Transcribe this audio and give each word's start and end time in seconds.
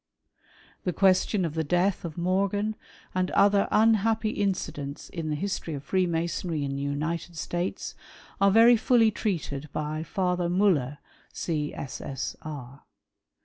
The 0.83 0.93
question 0.93 1.45
of 1.45 1.53
the 1.53 1.63
death 1.63 2.03
of 2.03 2.17
Morgan, 2.17 2.75
and 3.13 3.29
other 3.37 3.67
unhappy 3.69 4.31
incidents 4.31 5.09
in 5.09 5.29
the 5.29 5.35
history 5.35 5.75
of 5.75 5.83
Freemasonry 5.83 6.63
in 6.63 6.75
the 6.75 6.81
United 6.81 7.37
States, 7.37 7.93
are 8.41 8.49
very 8.49 8.77
fully 8.77 9.11
treated 9.11 9.69
by 9.71 10.01
Father 10.01 10.49
Miiller, 10.49 10.97
C.SS.R. 11.33 12.81